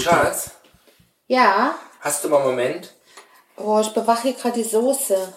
[0.00, 0.50] Schatz,
[1.26, 1.74] Ja.
[2.00, 2.94] hast du mal einen Moment?
[3.56, 5.32] Oh, ich bewache hier gerade die Soße.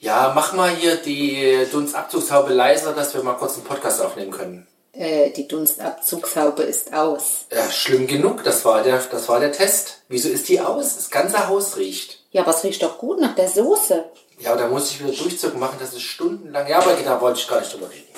[0.00, 4.66] Ja, mach mal hier die Dunstabzugshaube leiser, dass wir mal kurz einen Podcast aufnehmen können.
[4.94, 7.46] Äh, die Dunstabzugshaube ist aus.
[7.52, 9.98] Ja, schlimm genug, das war der, das war der Test.
[10.08, 10.96] Wieso ist die aus?
[10.96, 12.18] Das ganze Haus riecht.
[12.30, 14.04] Ja, aber es riecht doch gut nach der Soße.
[14.38, 16.66] Ja, da muss ich wieder Durchzug machen, das ist stundenlang.
[16.66, 18.08] Ja, aber da wollte ich gar nicht drüber reden.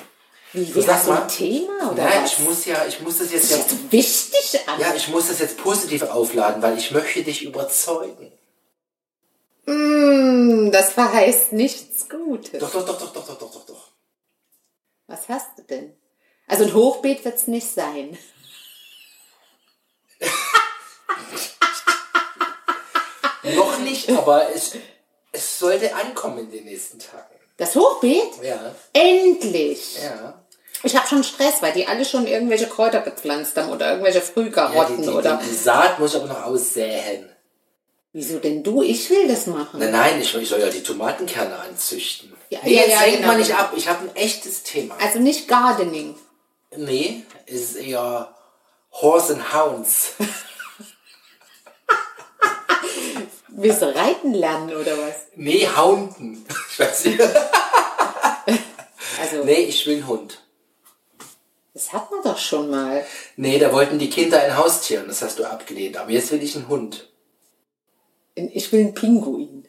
[0.55, 1.91] Wie, wie hast du mal, ein Thema?
[1.91, 2.31] Oder nein, was?
[2.31, 3.51] ich muss ja, ich muss das jetzt.
[3.51, 4.81] Das ist jetzt wichtig, aber.
[4.81, 8.31] Ja, ich muss das jetzt positiv aufladen, weil ich möchte dich überzeugen.
[9.65, 12.59] Mm, das verheißt nichts Gutes.
[12.59, 13.91] Doch, doch, doch, doch, doch, doch, doch, doch.
[15.07, 15.93] Was hast du denn?
[16.47, 18.17] Also ein Hochbeet wird es nicht sein.
[23.55, 24.71] Noch nicht, aber es,
[25.31, 27.35] es sollte ankommen in den nächsten Tagen.
[27.57, 28.41] Das Hochbeet?
[28.41, 28.73] Ja.
[28.93, 30.01] Endlich!
[30.01, 30.44] Ja.
[30.83, 34.23] Ich habe schon Stress, weil die alle schon irgendwelche Kräuter gepflanzt haben oder irgendwelche Ja,
[34.25, 35.39] die, Frühkarotten die, oder.
[35.43, 37.29] die, die Saat muss ich aber noch aussäen.
[38.13, 38.81] Wieso denn du?
[38.81, 39.79] Ich will das machen.
[39.79, 42.31] Nein, nein, ich, ich soll ja die Tomatenkerne anzüchten.
[42.49, 43.27] Ja, nee, ja, jetzt ja, lenkt genau.
[43.27, 43.73] mal nicht ab.
[43.75, 44.95] Ich habe ein echtes Thema.
[45.01, 46.15] Also nicht Gardening.
[46.77, 48.33] Nee, es ist eher
[48.91, 50.13] Horse and Hounds.
[53.49, 55.15] Willst du reiten lernen oder was?
[55.35, 56.45] Nee, Hounden.
[56.71, 57.21] Ich weiß nicht.
[59.21, 60.41] Also, Nee, ich will einen Hund.
[61.75, 63.05] Das hat man doch schon mal.
[63.35, 65.97] Nee, da wollten die Kinder ein Haustier und das hast du abgelehnt.
[65.97, 67.09] Aber jetzt will ich einen Hund.
[68.33, 69.67] Ich will einen Pinguin.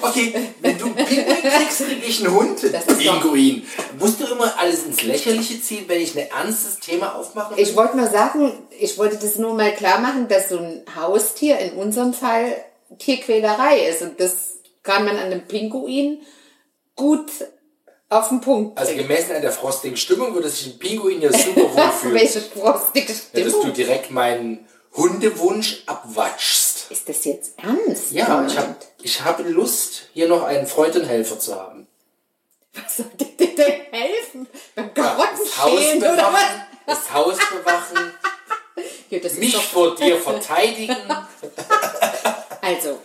[0.00, 2.58] Okay, wenn du einen Pinguin kriegst, krieg ich einen Hund.
[2.72, 3.66] Das Pinguin.
[3.98, 7.60] Musst du immer alles ins Lächerliche ziehen, wenn ich ein ernstes Thema aufmache?
[7.60, 11.58] Ich wollte nur sagen, ich wollte das nur mal klar machen, dass so ein Haustier
[11.58, 12.56] in unserem Fall
[12.98, 14.00] Tierquälerei ist.
[14.00, 16.22] Und das kann man an einem Pinguin
[16.96, 17.30] gut
[18.08, 21.62] auf den Punkt also gemessen an der frostigen Stimmung würde sich ein Pinguin hier super
[21.74, 22.14] wohl fühlen.
[22.14, 23.72] Welche frostige Ja, dass du Stimmung.
[23.72, 26.90] direkt meinen Hundewunsch abwatschst.
[26.90, 28.10] Ist das jetzt ernst?
[28.12, 31.86] Ja, ich habe ich hab Lust, hier noch einen Freund und Helfer zu haben.
[32.74, 34.46] Was soll dir denn helfen?
[34.74, 35.16] Beim Das Haus
[35.56, 36.32] Karottenschälen oder was?
[36.32, 38.12] bewachen, das Haus bewachen,
[39.10, 40.96] Ja, das mich vor dir verteidigen.
[42.62, 42.98] also,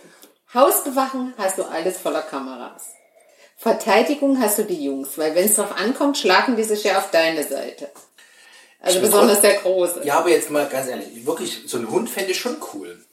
[0.54, 2.92] Haus bewachen hast du alles voller Kameras.
[3.60, 7.10] Verteidigung hast du die Jungs, weil wenn es drauf ankommt, schlagen die sich ja auf
[7.10, 7.90] deine Seite.
[8.80, 10.02] Also Ich besonders der Große.
[10.04, 13.04] Ja, aber jetzt mal ganz ehrlich, wirklich, so ein Hund fände ich schon cool.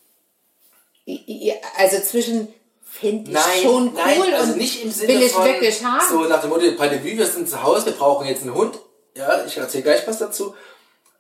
[1.06, 5.24] Ja, Also zwischen finde ich Nein, schon cool nein, also und nicht im Sinne will
[5.24, 6.06] ich von wirklich haben.
[6.08, 8.78] so nach dem Motto, Pandemie, wir sind zu Hause, wir brauchen jetzt einen Hund.
[9.18, 10.56] Ja, ich erzähle gleich was dazu.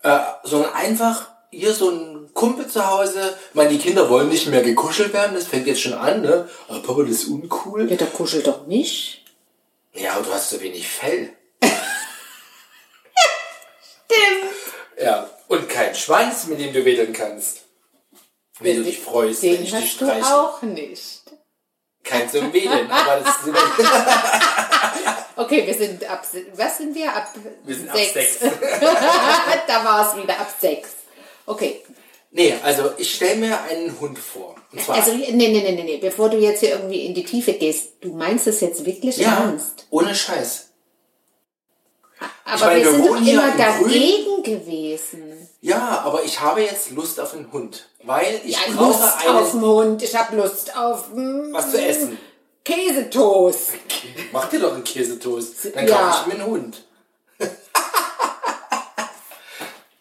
[0.03, 3.35] Äh, sondern einfach hier so ein Kumpel zu Hause.
[3.49, 6.47] Ich meine, die Kinder wollen nicht mehr gekuschelt werden, das fängt jetzt schon an, ne?
[6.67, 7.89] Aber Papa, das ist uncool.
[7.89, 9.23] Ja, der kuschelt doch nicht.
[9.93, 11.31] Ja, aber du hast so wenig Fell.
[14.05, 14.51] Stimmt.
[15.01, 17.61] Ja, und kein Schwanz, mit dem du wedeln kannst.
[18.59, 20.25] Wenn du dich freust, wenn Den ich dich hast du streiche.
[20.37, 21.21] auch nicht.
[22.03, 23.47] Kein zum Wedeln, aber das ist
[25.37, 27.13] Okay, wir sind ab, was sind wir?
[27.13, 27.27] Ab
[27.65, 28.13] Wir sind ab sechs.
[28.13, 28.39] sechs.
[29.67, 30.89] da war es wieder, ab sechs.
[31.45, 31.83] Okay,
[32.37, 34.55] Nee, also ich stelle mir einen Hund vor.
[34.73, 37.23] Und zwar also nee, nee, nee, nee, nee, bevor du jetzt hier irgendwie in die
[37.23, 39.87] Tiefe gehst, du meinst es jetzt wirklich ja, ernst?
[39.89, 40.67] ohne Scheiß.
[42.43, 45.47] Aber meine, wir wir sind doch immer im dagegen gewesen.
[45.61, 49.25] Ja, aber ich habe jetzt Lust auf einen Hund, weil ich Ja, brauche Lust auf
[49.27, 52.17] einen, den Hund, ich habe Lust auf mm, was zu essen.
[52.65, 53.71] Käsetoast.
[54.33, 55.95] Mach dir doch einen Käsetoast, dann Ja.
[55.95, 56.84] kaufe ich mir einen Hund.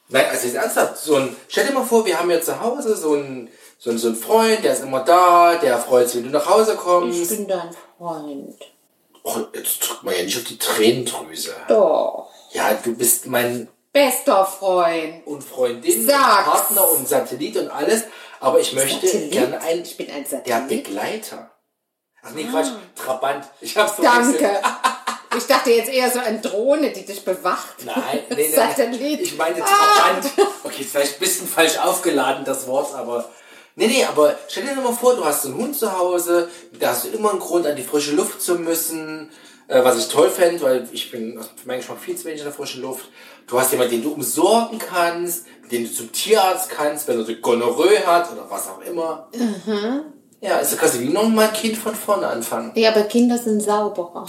[0.08, 2.96] Nein, also jetzt ernsthaft, so ein, stell dir mal vor, wir haben ja zu Hause
[2.96, 3.48] so einen,
[3.78, 6.48] so einen, so einen Freund, der ist immer da, der freut sich, wenn du nach
[6.48, 7.28] Hause Ich kommst.
[7.30, 8.54] bin dein Freund.
[9.24, 11.54] Och, jetzt drückt man ja nicht auf die Tränendrüse.
[11.68, 12.28] Doch.
[12.52, 15.26] Ja, du bist mein Bester Freund.
[15.26, 16.44] und Freundin, Sag's.
[16.50, 18.04] Partner und Satellit und alles,
[18.40, 19.32] aber ich möchte Satellit?
[19.32, 20.84] gerne einen, Ich bin ein der Satellit.
[20.84, 21.50] Begleiter.
[22.22, 23.44] Ach nee, Quatsch, Trabant.
[23.60, 24.40] Ich hab's verwechselt.
[24.42, 24.60] Danke.
[25.36, 27.84] Ich dachte jetzt eher so an Drohne, die dich bewacht.
[27.84, 29.20] Nein, nee, nee, Satellit.
[29.20, 30.26] Ich meine Trabant.
[30.62, 33.28] Okay, ist vielleicht ein bisschen falsch aufgeladen, das Wort, aber.
[33.76, 36.48] Nee, nee, aber stell dir doch mal vor, du hast einen Hund zu Hause,
[36.78, 39.30] da hast du immer einen Grund, an die frische Luft zu müssen,
[39.66, 42.44] äh, was ich toll fände, weil ich bin für meinen Geschmack viel zu wenig in
[42.44, 43.06] der frischen Luft.
[43.46, 47.34] Du hast jemanden, den du umsorgen kannst, den du zum Tierarzt kannst, wenn er so
[47.34, 49.28] Gonorrhoe hat oder was auch immer.
[49.34, 50.02] Mhm.
[50.40, 52.72] Ja, ist quasi wie nochmal Kind von vorne anfangen.
[52.74, 54.26] Ja, aber Kinder sind sauberer.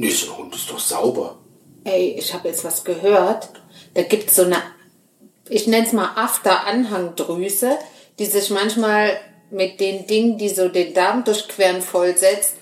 [0.00, 1.38] Nee, so ein Hund ist doch sauber.
[1.82, 3.48] Ey, ich habe jetzt was gehört.
[3.94, 4.56] Da gibt es so eine,
[5.48, 7.76] ich nenne es mal After-Anhangdrüse,
[8.20, 9.18] die sich manchmal
[9.50, 12.54] mit den Dingen, die so den Darm durchqueren, vollsetzt.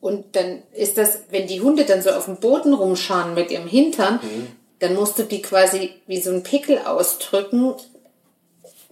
[0.00, 3.66] Und dann ist das, wenn die Hunde dann so auf dem Boden rumscharen mit ihrem
[3.66, 4.46] Hintern, Mhm.
[4.78, 7.74] dann musst du die quasi wie so ein Pickel ausdrücken.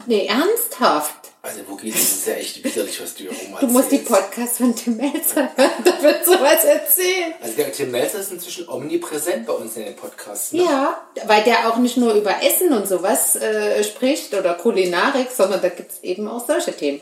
[0.06, 1.30] Nee, ernsthaft.
[1.48, 2.02] Also, wo geht das?
[2.02, 3.98] Ist ja echt widerlich, was du hier rum Du musst die.
[3.98, 7.34] Podcasts von Tim Melzer hören, da wird sowas erzählen.
[7.40, 10.52] Also, der Tim Melzer ist inzwischen omnipräsent bei uns in den Podcasts.
[10.52, 10.64] Ne?
[10.64, 15.62] Ja, weil der auch nicht nur über Essen und sowas äh, spricht oder Kulinarik, sondern
[15.62, 17.00] da gibt's eben auch solche Themen.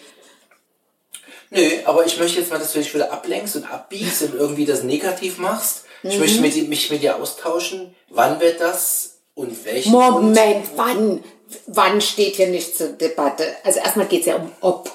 [1.50, 4.66] Nö, aber ich möchte jetzt mal, dass du dich wieder ablenkst und abbiegst und irgendwie
[4.66, 5.84] das negativ machst.
[6.02, 6.10] Mhm.
[6.10, 7.94] Ich möchte mit, mich mit dir austauschen.
[8.10, 9.92] Wann wird das und welchen?
[9.92, 11.22] Moment, wann?
[11.66, 13.44] Wann steht hier nicht zur Debatte?
[13.64, 14.90] Also erstmal geht's ja um ob.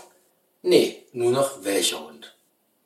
[0.61, 2.35] Nee, nur noch welcher Hund.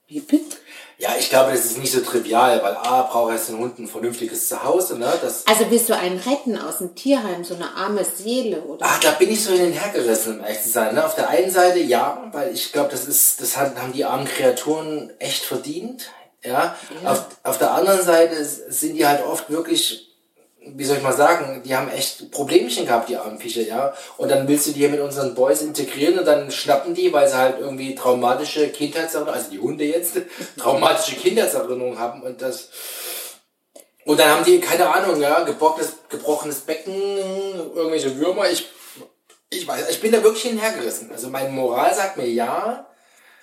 [0.08, 0.58] Wie bitte?
[0.98, 3.88] Ja, ich glaube, das ist nicht so trivial, weil A, braucht erst ein Hund ein
[3.88, 5.12] vernünftiges Zuhause, ne?
[5.22, 8.86] Das, Also willst du einen retten aus dem Tierheim, so eine arme Seele, oder?
[8.86, 10.96] ah, da bin ich so in den hergerissen, um ehrlich zu sein.
[10.96, 11.04] Ne?
[11.06, 15.12] Auf der einen Seite ja, weil ich glaube, das ist, das haben die armen Kreaturen
[15.20, 16.06] echt verdient.
[16.46, 16.78] Ja.
[17.04, 20.15] Auf, auf der anderen Seite sind die halt oft wirklich,
[20.68, 23.94] wie soll ich mal sagen, die haben echt Problemchen gehabt, die armen Viecher, ja.
[24.18, 27.28] Und dann willst du die hier mit unseren Boys integrieren und dann schnappen die, weil
[27.28, 30.18] sie halt irgendwie traumatische Kindheitserinnerungen, also die Hunde jetzt,
[30.58, 32.70] traumatische Kindheitserinnerungen haben und das,
[34.06, 36.94] und dann haben die, keine Ahnung, ja, gebrochenes, gebrochenes Becken,
[37.74, 38.50] irgendwelche Würmer.
[38.50, 38.68] Ich,
[39.50, 41.12] ich weiß, ich bin da wirklich hinhergerissen.
[41.12, 42.86] Also meine Moral sagt mir ja,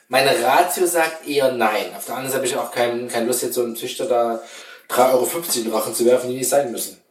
[0.07, 1.87] meine Ratio sagt eher nein.
[1.97, 4.41] Auf der anderen Seite habe ich auch kein, keine Lust, jetzt so einem Züchter da
[4.89, 5.27] 3,50 Euro
[5.57, 7.02] in den Rachen zu werfen, die nicht sein müssen.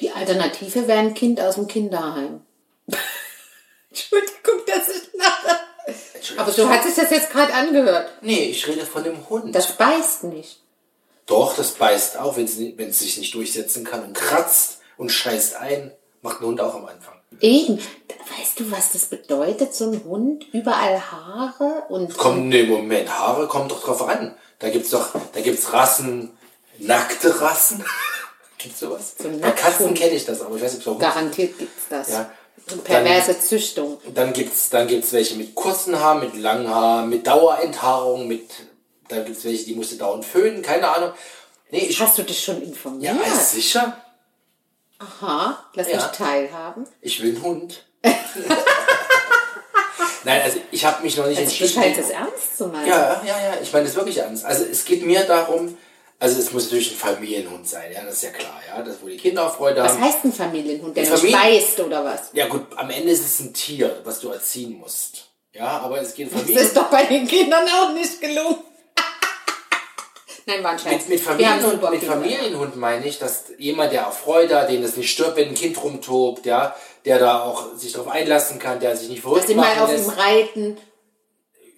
[0.00, 2.42] Die Alternative wäre ein Kind aus dem Kinderheim.
[3.90, 5.58] Entschuldigung, dass ich lache.
[6.38, 8.10] Aber so hat sich das jetzt gerade angehört.
[8.20, 9.54] Nee, ich rede von dem Hund.
[9.54, 10.60] Das beißt nicht.
[11.26, 14.78] Doch, das beißt auch, wenn es nicht- wenn es sich nicht durchsetzen kann und kratzt
[14.96, 15.92] und scheißt ein.
[16.22, 17.14] Macht ein Hund auch am Anfang.
[17.40, 17.78] Eben.
[18.38, 20.46] Weißt du, was das bedeutet, so ein Hund?
[20.52, 22.16] Überall Haare und...
[22.16, 24.34] Komm, nee, Moment, Haare kommen doch drauf an.
[24.58, 26.36] Da gibt's doch, da gibt's Rassen,
[26.78, 27.84] nackte Rassen.
[28.58, 29.14] Gibt's sowas?
[29.18, 32.08] So Bei Katzen kenne ich das, aber ich weiß nicht, ob es Garantiert gibt's das.
[32.10, 32.30] Ja.
[32.84, 33.98] Perverse Züchtung.
[34.14, 38.50] Dann gibt's, dann gibt's welche mit kurzen Haaren, mit langen Haaren, mit Dauerenthaarung, mit,
[39.08, 41.12] dann gibt's welche, die musst du dauernd föhnen, keine Ahnung.
[41.70, 43.16] Nee, ich, Hast du dich schon ja, informiert?
[43.26, 43.96] ist sicher.
[44.98, 45.96] Aha, lass Ja.
[45.96, 46.86] mich teilhaben.
[47.02, 47.84] Ich will einen Hund.
[50.24, 51.82] Nein, also ich habe mich noch nicht Also du entschieden.
[51.82, 52.86] scheinst es ernst zu meinen.
[52.88, 54.44] Ja, ja, ja, ich meine das wirklich ernst.
[54.44, 55.76] Also es geht mir darum,
[56.18, 59.06] also es muss natürlich ein Familienhund sein, ja, das ist ja klar, ja, das wo
[59.08, 60.02] die Kinder auch Freude Was haben.
[60.04, 62.30] heißt ein Familienhund, der Familien- beißt oder was?
[62.32, 65.26] Ja gut, am Ende ist es ein Tier, was du erziehen musst.
[65.52, 66.62] Ja, aber es geht um Das Familien.
[66.66, 68.56] ist doch bei den Kindern auch nicht gelungen.
[70.46, 71.08] Nein, war ein Scheiß.
[71.08, 72.04] Mit, mit, super mit.
[72.04, 75.54] Familienhund meine ich, dass jemand, der auch Freude hat, den es nicht stört, wenn ein
[75.54, 76.74] Kind rumtobt, ja,
[77.04, 79.80] der da auch sich darauf einlassen kann, der sich nicht verrückt Dass sie mal machen
[79.80, 80.18] auf ihm lässt.
[80.18, 80.76] reiten.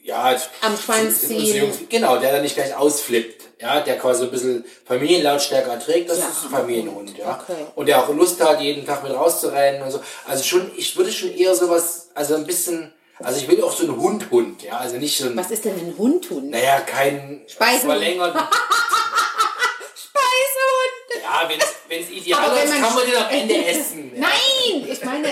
[0.09, 0.75] Ja, am
[1.15, 1.57] ziehen.
[1.65, 6.19] Jungs, genau, der dann nicht gleich ausflippt, ja, der quasi ein bisschen Familienlautstärke erträgt, das
[6.19, 7.39] Ja, ist ein Familienhund, ja.
[7.43, 7.67] okay.
[7.75, 10.01] Und der auch Lust hat, jeden Tag mit rauszurennen und so.
[10.27, 12.91] Also schon, ich würde schon eher sowas, also ein bisschen,
[13.23, 15.75] also ich will auch so einen Hund-Hund, ja, also nicht so ein, Was ist denn
[15.75, 16.51] ein Hundhund?
[16.53, 17.83] naja, kein Speisehund.
[17.93, 18.41] verlängerten,
[19.95, 21.23] Speisehund!
[21.23, 24.13] ja, wenn es ideal Aber wenn ist, man- kann man den am Ende essen.
[24.15, 24.21] Ja.
[24.21, 24.89] Nein!
[24.91, 25.29] Ich meine,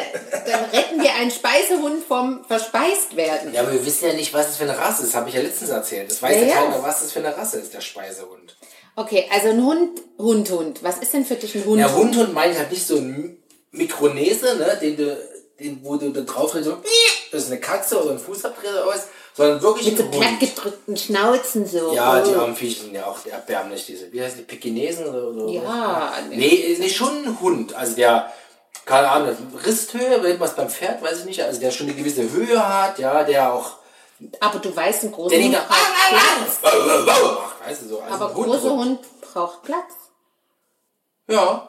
[0.47, 3.53] dann retten wir einen Speisehund vom verspeist werden.
[3.53, 5.08] Ja, aber wir wissen ja nicht, was es für eine Rasse ist.
[5.11, 6.11] Das habe ich ja letztens erzählt.
[6.11, 8.56] Das weiß Ja, ja, keiner, was das für eine Rasse ist, der Speisehund.
[8.97, 10.82] Okay, also ein Hund, Hund, Hund.
[10.82, 11.81] Was ist denn für dich ein Hund?
[11.81, 13.36] Ja, Hundhund meine ich halt nicht so ein
[13.72, 15.17] Mikronese, ne, den du,
[15.60, 16.77] den, wo du da drauf redest, so,
[17.32, 20.13] das ist eine Katze oder ein Fußabdruck oder was, sondern wirklich Mit so Hund.
[20.20, 21.93] plattgedrückten Schnauzen so.
[21.94, 25.46] Ja, die armen Viecher sind ja auch erbärmlich, diese, wie heißen die, Pekinesen oder, oder
[25.53, 26.36] Ja, nee.
[26.36, 28.32] Nee, nee, schon ein Hund, also der,
[28.84, 32.31] keine Ahnung, Risthöhe, wenn was beim Pferd, weiß ich nicht, also der schon eine gewisse
[32.31, 33.77] Höhe hat, ja, der auch,
[34.41, 35.69] Aber du weißt, ein großer Hund braucht
[36.08, 37.06] Platz.
[37.06, 39.93] macht, weißt du, so, also Aber ein Hund, großer Hund braucht Platz.
[41.29, 41.69] Ja,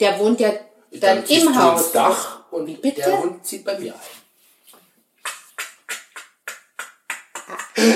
[0.00, 0.52] Der wohnt ja
[0.92, 1.92] dann, ziehst im Haus.
[1.92, 3.02] Dach und Wie bitte?
[3.02, 4.00] der Hund zieht bei mir ein.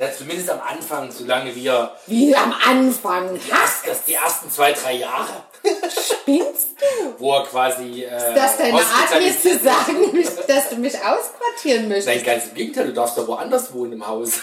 [0.00, 3.36] Ja, zumindest am Anfang, solange wir Wie am Anfang.
[3.50, 5.42] das, das die ersten zwei, drei Jahre,
[5.90, 7.14] Spinnst du?
[7.18, 10.94] wo er quasi äh, Das ist deine Art, mir zu sagen, mich- dass du mich
[10.94, 12.06] ausquartieren möchtest.
[12.06, 14.34] Nein, ganz im Gegenteil, du darfst doch woanders wohnen im Haus.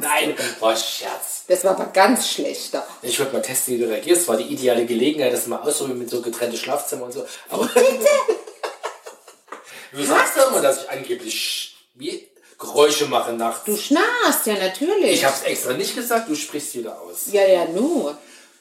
[0.00, 1.31] Nein, war Scherz.
[1.48, 2.86] Das war aber ganz schlechter.
[3.02, 4.28] Ich würde mal testen, wie du reagierst.
[4.28, 7.26] War die ideale Gelegenheit, das mal auszuprobieren mit so getrennte Schlafzimmer und so.
[7.50, 7.68] Aber
[9.92, 13.64] du sagst doch immer, dass ich angeblich wie Geräusche mache nachts.
[13.64, 15.14] Du schnarchst, ja natürlich.
[15.14, 17.24] Ich hab's extra nicht gesagt, du sprichst wieder aus.
[17.32, 18.16] ja, ja, nur.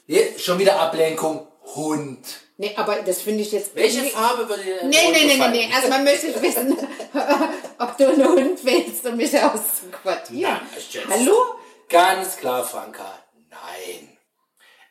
[0.07, 1.47] Hier, schon wieder Ablenkung.
[1.75, 2.25] Hund.
[2.57, 3.75] Nee, aber das finde ich jetzt...
[3.75, 5.51] Welche Farbe würde dir Nee, nee, nee, nee, gefallen?
[5.51, 5.69] nee.
[5.71, 6.75] Erstmal möchte ich wissen,
[7.79, 10.01] ob du einen Hund willst, um mich auszuprobieren.
[10.03, 10.59] quartieren.
[10.73, 11.03] Na, Schätz.
[11.09, 11.55] Hallo?
[11.91, 13.05] Ganz klar, Franka,
[13.49, 14.17] nein.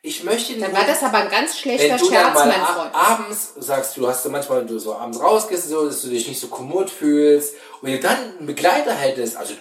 [0.03, 2.95] Ich möchte Dann war das aber ein ganz schlechter du dann Scherz, mal mein Freund.
[2.95, 6.27] abends sagst, du hast du manchmal, wenn du so abends rausgehst, so, dass du dich
[6.27, 9.55] nicht so kommod fühlst, und wenn du dann einen Begleiter hättest, also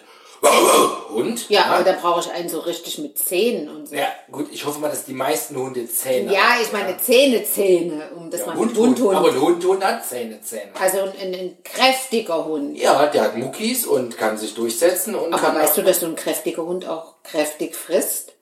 [1.10, 3.96] Hund, Ja, aber da brauche ich einen so richtig mit Zähnen und so.
[3.96, 6.62] ja, gut, ich hoffe mal, dass die meisten Hunde Zähne Ja, haben.
[6.64, 9.84] ich meine Zähne, Zähne, um das ja, mal Hund, Hund, Hund, aber ein Hund, Hund
[9.84, 10.72] hat Zähne, Zähne.
[10.80, 12.78] Also ein, ein, ein kräftiger Hund.
[12.78, 16.06] Ja, der hat Muckis und kann sich durchsetzen und Aber kann weißt du, dass so
[16.06, 18.34] ein kräftiger Hund auch kräftig frisst?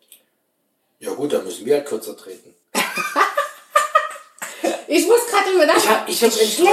[1.00, 2.54] Ja gut, dann müssen wir halt kürzer treten.
[4.89, 6.66] Ich muss gerade drüber Ich habe ich hab, ich so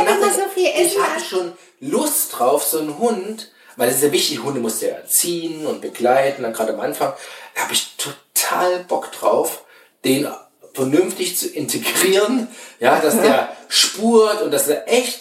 [0.54, 1.24] viel ich Essen habe an.
[1.24, 4.94] schon Lust drauf, so einen Hund, weil das ist ja wichtig, Hunde musst du ja
[4.94, 7.12] erziehen und begleiten, dann gerade am Anfang,
[7.54, 9.64] habe ich total Bock drauf,
[10.04, 10.28] den
[10.72, 12.48] vernünftig zu integrieren,
[12.80, 15.20] ja, dass der spurt und dass er echt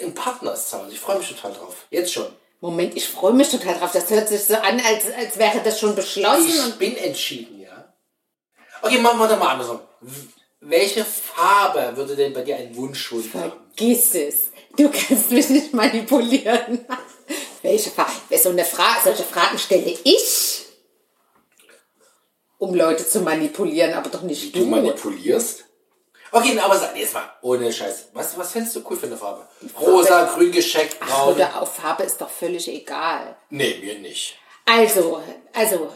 [0.00, 0.74] ein Partner ist.
[0.90, 1.86] Ich freue mich total drauf.
[1.90, 2.26] Jetzt schon.
[2.60, 3.92] Moment, ich freue mich total drauf.
[3.92, 6.48] Das hört sich so an, als, als wäre das schon beschlossen.
[6.48, 7.92] Ich Und bin entschieden, ja.
[8.82, 9.80] Okay, machen wir doch mal andersrum.
[10.60, 13.52] Welche Farbe würde denn bei dir ein Wunschhund haben?
[13.78, 14.50] vergiss es.
[14.76, 16.84] Du kannst mich nicht manipulieren.
[17.68, 18.10] Welche Frage?
[18.42, 20.64] So eine Frage, solche Fragen stelle ich,
[22.56, 24.66] um Leute zu manipulieren, aber doch nicht Du du.
[24.66, 25.64] manipulierst?
[26.32, 28.08] Okay, aber sag jetzt mal, ohne Scheiß.
[28.14, 29.46] Was, was fändest du cool für eine Farbe?
[29.80, 31.34] Rosa, grün gescheckt, braun?
[31.34, 33.36] Oder auf Farbe ist doch völlig egal.
[33.50, 34.36] Nee, mir nicht.
[34.64, 35.22] Also,
[35.54, 35.92] also,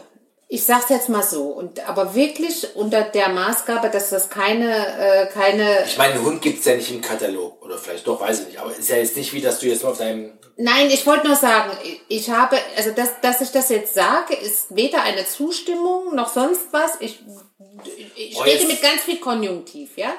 [0.47, 5.25] ich sag's jetzt mal so, und aber wirklich unter der Maßgabe, dass das keine, äh,
[5.27, 5.85] keine.
[5.85, 7.61] Ich meine, einen Hund gibt's ja nicht im Katalog.
[7.73, 8.59] Oder vielleicht doch, weiß ich nicht.
[8.59, 10.31] Aber ist ja jetzt nicht wie, dass du jetzt mal auf deinem...
[10.57, 11.71] Nein, ich wollte nur sagen,
[12.07, 16.67] ich habe, also dass, dass ich das jetzt sage, ist weder eine Zustimmung noch sonst
[16.71, 16.97] was.
[16.99, 17.23] Ich,
[18.15, 20.13] ich Oh, rede mit ganz viel Konjunktiv, ja.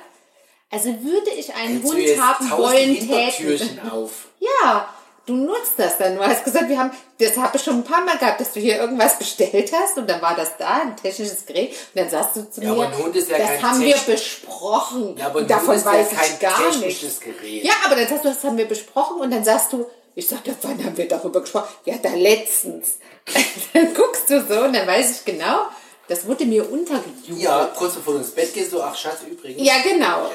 [0.70, 3.78] Also würde ich einen Hund haben wollen, täten.
[3.88, 4.26] auf.
[4.40, 4.92] Ja,
[5.26, 6.16] du nutzt das dann.
[6.16, 8.60] Du hast gesagt, wir haben, das habe ich schon ein paar Mal gehabt, dass du
[8.60, 11.70] hier irgendwas bestellt hast und dann war das da, ein technisches Gerät.
[11.70, 15.16] Und dann sagst du zu Ja, mir, ja das haben wir besprochen.
[15.16, 16.80] Ja, aber und davon ist ja weiß kein ich gar nichts.
[16.80, 17.64] technisches Gerät.
[17.64, 20.46] Ja, aber dann sagst du, das haben wir besprochen und dann sagst du, ich sag,
[20.46, 21.68] ja, wann haben wir darüber gesprochen?
[21.84, 22.98] Ja, da letztens.
[23.72, 25.66] dann guckst du so und dann weiß ich genau,
[26.08, 27.40] das wurde mir untergejubelt.
[27.40, 29.66] Ja, kurz bevor du ins Bett gehst, so, ach Schatz, übrigens.
[29.66, 30.30] Ja, genau.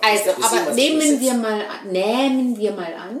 [0.00, 3.20] Also, aber nehmen wir mal nehmen wir mal an.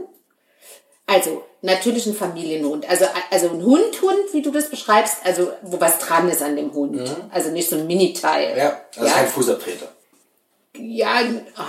[1.12, 2.88] Also, natürlich ein Familienhund.
[2.88, 6.56] Also, also ein Hund, Hund, wie du das beschreibst, also, wo was dran ist an
[6.56, 7.10] dem Hund.
[7.30, 8.52] Also nicht so ein Mini-Teil.
[8.52, 8.58] Mhm.
[8.58, 9.14] Ja, also ja?
[9.14, 9.88] kein Fußabtreter.
[10.76, 11.20] Ja,
[11.56, 11.62] ah,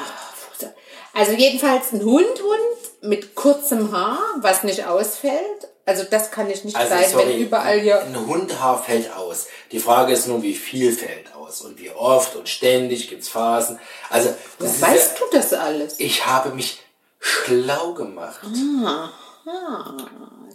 [0.58, 0.68] Fuß-
[1.14, 5.68] also jedenfalls ein Hund, Hund mit kurzem Haar, was nicht ausfällt.
[5.86, 8.02] Also das kann ich nicht Also, sein, sorry, wenn überall hier.
[8.02, 9.48] Ein Hundhaar fällt aus.
[9.74, 13.78] Die Frage ist nur, wie viel fällt aus und wie oft und ständig gibt's Phasen.
[14.10, 16.00] Also, das Weißt ja, du das alles?
[16.00, 16.80] ich habe mich
[17.20, 18.40] schlau gemacht.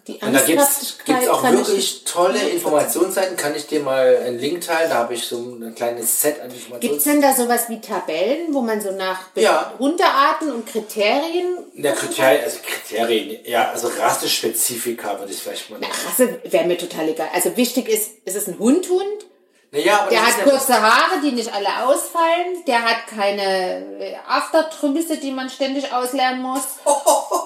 [0.06, 3.36] Die Und da Ernsthaftigkeit gibt's auch wirklich tolle Informationsseiten.
[3.36, 4.88] Kann ich dir mal einen Link teilen?
[4.88, 6.66] Da habe ich so ein kleines Set an Gibt es
[7.06, 7.20] Informationen.
[7.20, 9.74] denn da sowas wie Tabellen, wo man so nach Ja.
[9.78, 11.58] Hundearten und Kriterien.
[11.74, 15.92] Der Kriterien, also Kriterien, ja, also Rassespezifika würde ich vielleicht mal nennen.
[16.06, 17.28] Rasse wäre mir total egal.
[17.34, 19.26] Also wichtig ist, ist es ein Hund, Hund?
[19.70, 22.64] Naja, aber Der hat ist ja- kurze Haare, die nicht alle ausfallen.
[22.66, 26.62] Der hat keine äh, Aftertrüsse, die man ständig auslernen muss.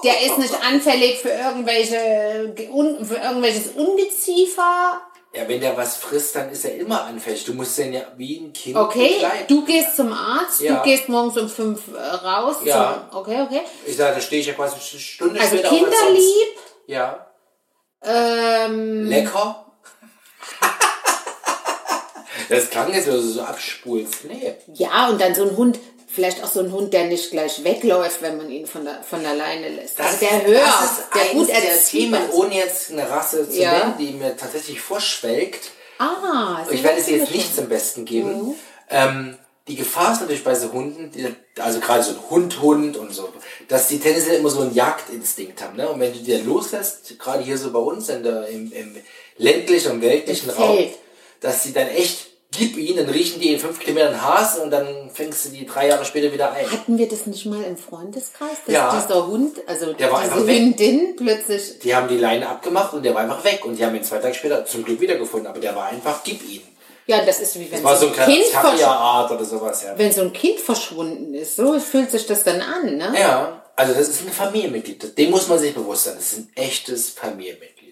[0.03, 2.53] Der ist nicht anfällig für irgendwelche
[3.05, 5.01] für irgendwelches Ungeziefer.
[5.35, 7.43] Ja, wenn der was frisst, dann ist er immer anfällig.
[7.45, 9.45] Du musst den ja wie ein Kind Okay, begleiten.
[9.47, 10.75] du gehst zum Arzt, Ja.
[10.75, 12.57] du gehst morgens um fünf äh, raus.
[12.63, 13.07] Ja.
[13.09, 13.61] Zum, okay, okay.
[13.85, 16.47] Ich sage, da stehe ich ja quasi eine Stunde Also später kinderlieb.
[16.85, 17.27] Ja.
[18.03, 19.65] Ähm, Lecker.
[22.49, 24.25] das klang jetzt, wenn du so abspulst.
[24.25, 24.53] Nee.
[24.73, 25.79] Ja, und dann so ein Hund,
[26.13, 29.25] vielleicht auch so ein Hund, der nicht gleich wegläuft, wenn man ihn von der, von
[29.25, 29.99] alleine lässt.
[29.99, 32.33] also der hört, das ist der gut der ist.
[32.33, 33.71] ohne jetzt eine Rasse zu Ja.
[33.79, 35.71] nennen, die mir tatsächlich vorschwelgt.
[35.97, 38.47] Ah, Ich werde es dir jetzt nicht zum Besten geben.
[38.49, 38.53] Mhm.
[38.89, 43.13] Ähm, die Gefahr ist natürlich bei so Hunden, die, also gerade so ein Hund-Hund und
[43.13, 43.29] so,
[43.69, 45.77] dass die tendenziell immer so einen Jagdinstinkt haben.
[45.77, 45.87] Ne?
[45.87, 48.97] Und wenn du die dann loslässt, gerade hier so bei uns in der, im, im
[49.37, 50.79] ländlichen und weltlichen Raum,
[51.39, 55.09] dass sie dann echt, gib ihnen, dann riechen die in fünf Kilometern Hasen und dann
[55.13, 56.69] fängst du die drei Jahre später wieder ein.
[56.71, 59.01] Hatten wir das nicht mal im Freundeskreis, dass Ja.
[59.01, 60.45] dieser Hund, also Der war diese.
[60.47, 63.65] Hündin plötzlich, Die haben die Leine abgemacht und der war einfach weg.
[63.65, 65.47] Und die haben ihn zwei Tage später zum Glück wiedergefunden.
[65.47, 66.61] Aber der war einfach, gib ihn.
[67.07, 69.93] ja, das ist wie wenn Das so ein kleiner Kind Terrierart oder sowas, ja.
[69.97, 71.55] wenn so ein Kind verschwunden ist.
[71.57, 73.13] So fühlt sich das dann an, ne?
[73.19, 75.17] Ja, also das ist ein Familienmitglied.
[75.17, 76.13] Dem muss man sich bewusst sein.
[76.15, 77.82] Das ist ein echtes Familienmitglied.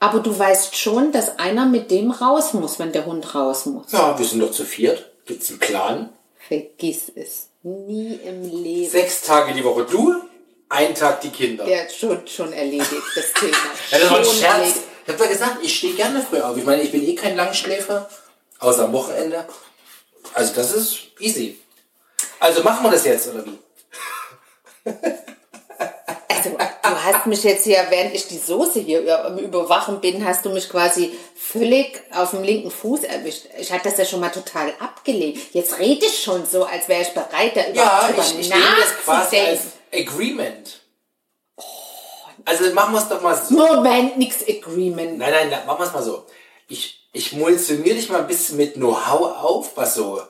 [0.00, 3.92] Aber du weißt schon, dass einer mit dem raus muss, wenn der Hund raus muss.
[3.92, 5.12] Ja, wir sind doch zu viert.
[5.24, 6.10] Gibt's einen Plan?
[6.48, 7.48] Vergiss es.
[7.62, 8.90] Nie im Leben.
[8.90, 10.14] Sechs Tage die Woche du,
[10.68, 11.66] ein Tag die Kinder.
[11.66, 13.56] Ja, schon, schon erledigt, das Thema.
[13.90, 14.42] Ja, das war ein Scherz.
[14.42, 14.80] erledigt.
[15.06, 16.56] Ich habe da gesagt, ich stehe gerne früh auf.
[16.56, 18.08] Ich meine, ich bin eh kein Langschläfer,
[18.58, 19.44] außer am Wochenende.
[20.34, 21.58] Also das ist easy.
[22.40, 23.58] Also machen wir das jetzt, oder wie?
[27.04, 29.00] Du hast mich jetzt hier, während ich die Soße hier
[29.38, 33.44] Überwachen bin, hast du mich quasi völlig auf dem linken Fuß erwischt.
[33.58, 35.38] Ich hatte das ja schon mal total abgelehnt.
[35.52, 38.64] Jetzt rede ich schon so, als wäre ich bereit, da Ja, überhaupt ich, ich nehme
[38.80, 40.10] das quasi als nachzudenken.
[40.14, 40.80] Agreement.
[42.46, 43.54] Also machen wir es doch mal so.
[43.54, 45.18] Moment, nix Agreement.
[45.18, 46.24] Nein, nein, machen wir es mal so.
[46.68, 50.22] Ich, ich munitioniere dich mal ein bisschen mit Know-how auf, was so.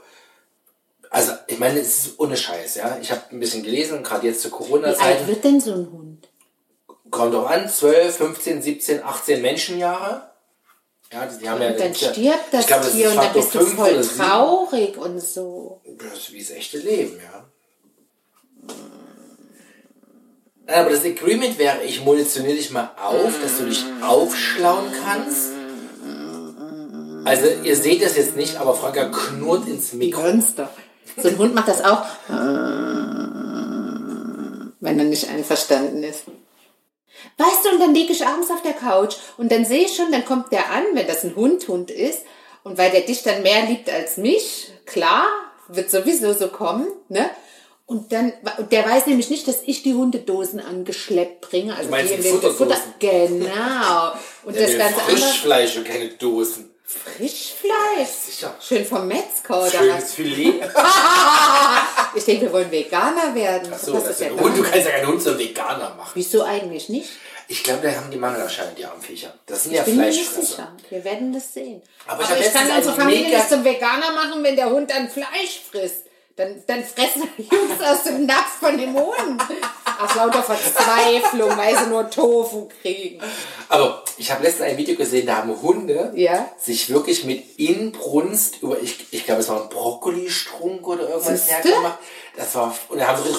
[1.10, 2.98] Also, ich meine, es ist ohne Scheiß, ja.
[3.00, 5.26] Ich habe ein bisschen gelesen, gerade jetzt zur Wie alt Corona-Zeit.
[5.28, 6.28] wird denn so ein Hund?
[7.14, 10.30] Kommt doch an, 12, 15, 17, 18 Menschenjahre.
[11.12, 11.68] Ja, die, die haben ja.
[11.68, 15.20] Und dann ja- stirbt das glaube, Tier und ist dann bist du voll traurig und
[15.20, 15.80] so.
[15.96, 17.44] Das ist wie das echte Leben, ja.
[20.66, 25.50] Nein, aber das Agreement wäre, ich munitioniere dich mal auf, dass du dich aufschlauen kannst.
[27.24, 30.22] Also, ihr seht das jetzt nicht, aber Franka knurrt ins Mikro.
[30.56, 30.68] doch.
[31.16, 32.02] So ein Hund macht das auch.
[34.80, 36.24] Wenn er nicht einverstanden ist.
[37.38, 40.12] Weißt du, und dann liege ich abends auf der Couch und dann sehe ich schon,
[40.12, 42.20] dann kommt der an, wenn das ein Hund-Hund ist.
[42.62, 45.26] Und weil der dich dann mehr liebt als mich, klar,
[45.68, 47.28] wird sowieso so kommen, ne?
[47.86, 48.32] Und dann,
[48.70, 51.76] der weiß nämlich nicht, dass ich die Hundedosen angeschleppt bringe.
[51.76, 52.94] Also meinst die die in den Futterdosen?
[52.98, 54.12] Genau.
[54.44, 55.16] Und das Ja, ganze andere.
[55.18, 56.73] Frischfleisch und keine Dosen.
[56.84, 58.08] Frischfleisch.
[58.26, 58.54] Sicher.
[58.60, 59.58] Schön vom Metzger.
[59.58, 59.72] oder was?
[59.72, 60.60] Schönes Filet.
[62.16, 63.72] Ich denke, wir wollen Veganer werden.
[63.72, 64.56] Achso, Das das ist ja Hund.
[64.56, 66.12] Du kannst ja keinen Hund so Veganer machen.
[66.14, 67.10] Wieso eigentlich nicht?
[67.48, 69.34] Ich glaube, da haben die Mangelerscheinung, die armen Viecher.
[69.46, 70.72] Das sind ja Bin mir nicht sicher.
[70.90, 71.82] Wir werden das sehen.
[72.06, 75.10] Aber Aber ich ich, kann unsere Familie nicht zum Veganer machen, wenn der Hund dann
[75.10, 76.04] Fleisch frisst.
[76.36, 79.42] Dann, dann fressen die Jungs aus dem Napf von dem Hund.
[80.04, 83.20] Aus lauter Verzweiflung, weil sie nur Tofu kriegen.
[83.68, 86.48] Aber ich habe letztens ein Video gesehen, da haben Hunde Ja.
[86.58, 91.98] sich wirklich mit Inbrunst über, ich, ich glaube, es war ein Brokkolistrunk oder irgendwas hergemacht.
[92.36, 93.34] Das war, und da haben sie,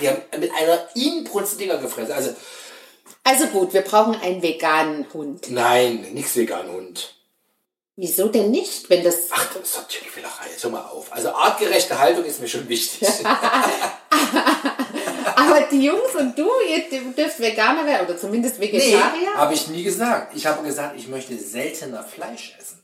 [0.00, 2.12] die haben mit einer Inbrunst Dinger gefressen.
[2.12, 2.30] Also,
[3.24, 5.50] Also gut, wir brauchen einen veganen Hund.
[5.50, 7.12] nein, nix vegan Hund.
[7.98, 9.28] Wieso denn nicht, wenn das...
[9.30, 10.44] Ach, das ist doch Tierquälerei.
[10.50, 11.10] Jetzt hör mal auf.
[11.12, 13.08] Also, artgerechte Haltung ist mir schon wichtig.
[15.36, 19.34] Aber die Jungs und du, ihr dürft Veganer werden oder zumindest Vegetarier.
[19.34, 20.34] habe ich nie gesagt.
[20.34, 22.82] Ich habe gesagt, ich möchte seltener Fleisch essen.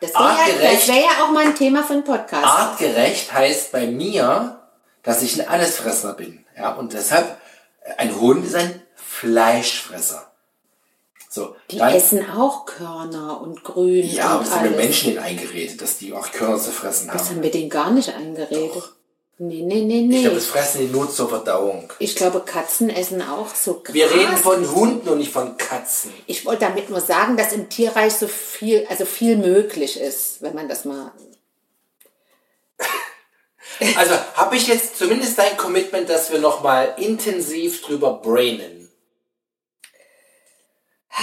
[0.00, 2.44] Das wäre ja, wär ja auch mal ein Thema für einen Podcast.
[2.44, 4.60] Artgerecht heißt bei mir,
[5.02, 6.44] dass ich ein Allesfresser bin.
[6.56, 7.38] Ja, und deshalb,
[7.96, 10.32] ein Hund ist ein Fleischfresser.
[11.30, 14.76] So, Die dann, essen auch Körner und Grün ja, aber und das haben wir.
[14.76, 17.36] Menschen denen eingeredet, dass die auch Körner zu fressen Das haben.
[17.36, 18.94] haben wir denen gar nicht eingeredet.
[19.38, 20.20] Nee, nee, nee, Ich nee.
[20.22, 21.92] glaube, das fressen die nur zur Verdauung.
[21.98, 23.92] Ich glaube, Katzen essen auch so Gras.
[23.92, 26.10] Wir reden von Hunden und nicht von Katzen.
[26.26, 30.54] Ich wollte damit nur sagen, dass im Tierreich so viel, also viel möglich ist, wenn
[30.54, 31.12] man das mal.
[33.96, 38.88] Also habe ich jetzt zumindest dein Commitment, dass wir nochmal intensiv drüber brainen.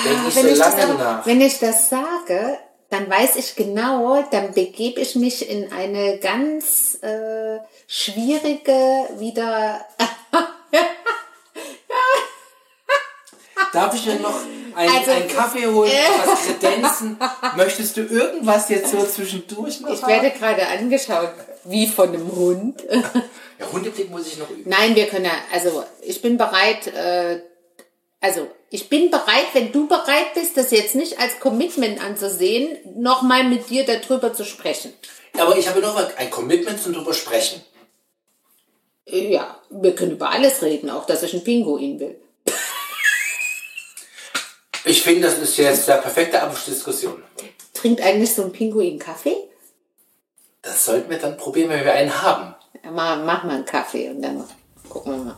[0.03, 1.25] Denk nicht so Wenn ich, das lange aber, nach.
[1.25, 2.59] wenn ich das sage,
[2.93, 9.83] dann weiß ich genau, dann begebe ich mich in eine ganz äh, schwierige, wieder
[13.73, 14.39] Darf ich mir noch
[14.75, 15.91] einen, Also- einen Kaffee holen,
[16.25, 17.17] was kredenzen?
[17.57, 22.83] Möchtest du irgendwas jetzt so zwischendurch noch Ich werde gerade angeschaut, wie von einem Hund.
[23.59, 24.69] Ja, Hundeblick muss ich noch üben.
[24.69, 27.41] Nein, wir können ja, also ich bin bereit, äh,
[28.21, 33.43] also ich bin bereit, wenn du bereit bist, das jetzt nicht als Commitment anzusehen, nochmal
[33.43, 34.91] mit dir darüber zu sprechen.
[35.37, 37.61] Aber ich habe noch ein Commitment zum drüber sprechen.
[39.05, 42.19] Äh, Ja, wir können über alles reden, auch dass ich einen Pinguin will.
[44.85, 47.21] Ich finde, das ist jetzt der perfekte Abschlussdiskussion.
[47.75, 49.37] Trinkt eigentlich so ein Pinguin Kaffee?
[50.63, 52.55] Das sollten wir dann probieren, wenn wir einen haben.
[52.91, 54.43] Mach, mach mal einen Kaffee und dann
[54.89, 55.37] gucken wir mal.